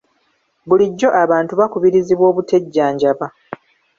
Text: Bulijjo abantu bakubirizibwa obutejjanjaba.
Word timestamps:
Bulijjo 0.67 1.07
abantu 1.23 1.53
bakubirizibwa 1.59 2.25
obutejjanjaba. 2.31 3.25